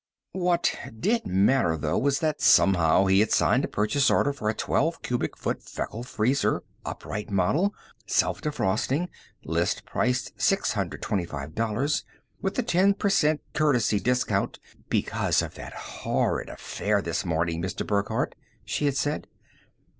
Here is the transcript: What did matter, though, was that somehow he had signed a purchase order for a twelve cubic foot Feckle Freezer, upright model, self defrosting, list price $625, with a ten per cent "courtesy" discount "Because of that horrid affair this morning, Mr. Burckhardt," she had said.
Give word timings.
What 0.33 0.75
did 0.99 1.27
matter, 1.27 1.77
though, 1.77 1.99
was 1.99 2.21
that 2.21 2.41
somehow 2.41 3.05
he 3.05 3.19
had 3.19 3.31
signed 3.31 3.63
a 3.65 3.67
purchase 3.67 4.09
order 4.09 4.33
for 4.33 4.49
a 4.49 4.53
twelve 4.55 5.03
cubic 5.03 5.37
foot 5.37 5.61
Feckle 5.61 6.01
Freezer, 6.03 6.63
upright 6.83 7.29
model, 7.29 7.75
self 8.07 8.41
defrosting, 8.41 9.09
list 9.45 9.85
price 9.85 10.31
$625, 10.39 12.03
with 12.41 12.57
a 12.57 12.63
ten 12.63 12.95
per 12.95 13.09
cent 13.11 13.41
"courtesy" 13.53 13.99
discount 13.99 14.57
"Because 14.89 15.43
of 15.43 15.53
that 15.53 15.73
horrid 15.73 16.49
affair 16.49 17.03
this 17.03 17.23
morning, 17.23 17.61
Mr. 17.61 17.85
Burckhardt," 17.85 18.33
she 18.65 18.85
had 18.85 18.97
said. 18.97 19.27